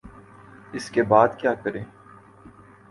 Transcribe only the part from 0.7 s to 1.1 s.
اس کے